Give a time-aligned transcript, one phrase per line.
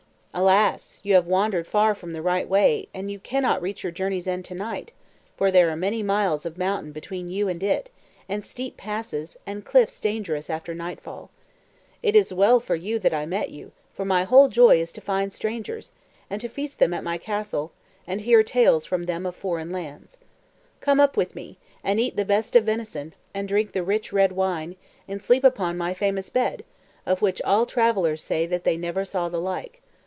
[0.33, 0.97] "Alas!
[1.03, 4.45] you have wandered far from the right way, and you cannot reach your journey's end
[4.45, 4.93] to night,
[5.35, 7.89] for there are many miles of mountain between you and it,
[8.29, 11.29] and steep passes, and cliffs dangerous after nightfall.
[12.01, 15.01] It is well for you that I met you, for my whole joy is to
[15.01, 15.91] find strangers,
[16.29, 17.73] and to feast them at my castle,
[18.07, 20.15] and hear tales from them of foreign lands.
[20.79, 24.31] Come up with me, and eat the best of venison, and drink the rich red
[24.31, 24.77] wine,
[25.09, 26.63] and sleep upon my famous bed,
[27.05, 29.81] of which all travellers say that they never saw the like.